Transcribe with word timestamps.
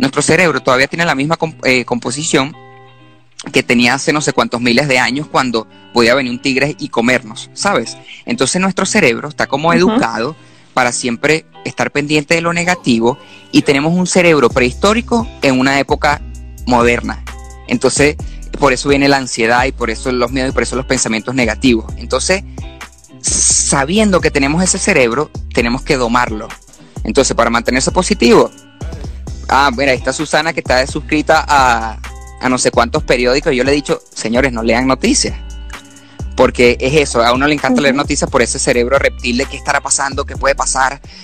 nuestro 0.00 0.22
cerebro 0.22 0.60
todavía 0.60 0.88
tiene 0.88 1.04
la 1.04 1.14
misma 1.14 1.38
eh, 1.64 1.84
composición 1.84 2.56
que 3.52 3.62
tenía 3.62 3.94
hace 3.94 4.12
no 4.12 4.20
sé 4.20 4.32
cuántos 4.32 4.60
miles 4.60 4.88
de 4.88 4.98
años 4.98 5.26
cuando 5.30 5.66
podía 5.92 6.14
venir 6.14 6.32
un 6.32 6.40
tigre 6.40 6.74
y 6.78 6.88
comernos, 6.88 7.50
¿sabes? 7.52 7.96
Entonces 8.26 8.60
nuestro 8.60 8.86
cerebro 8.86 9.28
está 9.28 9.46
como 9.46 9.72
educado 9.72 10.36
para 10.74 10.92
siempre 10.92 11.46
estar 11.64 11.90
pendiente 11.90 12.34
de 12.34 12.40
lo 12.40 12.52
negativo 12.52 13.18
y 13.52 13.62
tenemos 13.62 13.92
un 13.92 14.06
cerebro 14.06 14.50
prehistórico 14.50 15.28
en 15.42 15.58
una 15.58 15.78
época 15.78 16.20
moderna. 16.66 17.22
Entonces, 17.66 18.16
por 18.58 18.72
eso 18.72 18.88
viene 18.88 19.08
la 19.08 19.18
ansiedad 19.18 19.64
y 19.64 19.72
por 19.72 19.90
eso 19.90 20.10
los 20.12 20.30
miedos 20.30 20.50
y 20.50 20.52
por 20.52 20.62
eso 20.62 20.76
los 20.76 20.86
pensamientos 20.86 21.34
negativos. 21.34 21.92
Entonces, 21.96 22.42
sabiendo 23.20 24.20
que 24.20 24.30
tenemos 24.30 24.62
ese 24.62 24.78
cerebro, 24.78 25.30
tenemos 25.52 25.82
que 25.82 25.96
domarlo. 25.96 26.48
Entonces, 27.04 27.34
para 27.34 27.50
mantenerse 27.50 27.90
positivo, 27.90 28.50
ah, 29.50 29.70
mira, 29.76 29.92
ahí 29.92 29.98
está 29.98 30.12
Susana 30.12 30.52
que 30.52 30.60
está 30.60 30.86
suscrita 30.86 31.44
a, 31.46 31.98
a 32.40 32.48
no 32.48 32.58
sé 32.58 32.70
cuántos 32.70 33.02
periódicos. 33.02 33.54
Yo 33.54 33.64
le 33.64 33.72
he 33.72 33.74
dicho, 33.74 34.00
señores, 34.14 34.52
no 34.52 34.62
lean 34.62 34.86
noticias. 34.86 35.36
Porque 36.36 36.78
es 36.80 36.94
eso, 36.94 37.22
a 37.22 37.32
uno 37.34 37.46
le 37.46 37.54
encanta 37.54 37.82
leer 37.82 37.94
noticias 37.94 38.30
por 38.30 38.40
ese 38.40 38.58
cerebro 38.58 38.98
reptil 38.98 39.36
de 39.36 39.44
qué 39.44 39.58
estará 39.58 39.82
pasando, 39.82 40.24
qué 40.24 40.36
puede 40.36 40.54
pasar, 40.54 41.00